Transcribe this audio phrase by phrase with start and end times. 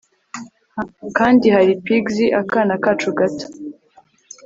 [1.17, 3.45] kandi hari Pixie akana kacu gato